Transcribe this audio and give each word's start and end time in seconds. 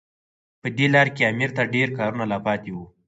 په 0.61 0.67
دې 0.77 0.85
لاره 0.93 1.11
کې 1.15 1.23
امیر 1.31 1.49
ته 1.57 1.63
ډېر 1.75 1.87
کارونه 1.97 2.25
لا 2.31 2.37
پاتې 2.45 2.69
وو. 2.75 2.85